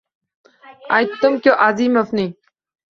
—Aytdim-ku, 0.99 1.55
Azimovning… 1.69 2.37